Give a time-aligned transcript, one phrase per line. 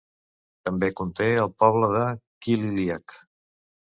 [0.69, 2.01] També conté el poble de
[2.45, 3.17] Killyleagh.